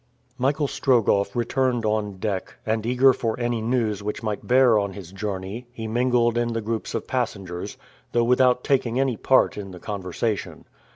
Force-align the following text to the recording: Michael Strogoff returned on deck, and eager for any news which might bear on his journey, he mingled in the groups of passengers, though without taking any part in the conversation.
Michael 0.39 0.67
Strogoff 0.67 1.35
returned 1.35 1.85
on 1.85 2.17
deck, 2.17 2.55
and 2.65 2.87
eager 2.87 3.13
for 3.13 3.39
any 3.39 3.61
news 3.61 4.01
which 4.01 4.23
might 4.23 4.47
bear 4.47 4.79
on 4.79 4.93
his 4.93 5.11
journey, 5.11 5.67
he 5.71 5.87
mingled 5.87 6.39
in 6.39 6.53
the 6.53 6.59
groups 6.61 6.95
of 6.95 7.05
passengers, 7.05 7.77
though 8.11 8.23
without 8.23 8.63
taking 8.63 8.99
any 8.99 9.15
part 9.15 9.59
in 9.59 9.69
the 9.69 9.79
conversation. 9.79 10.65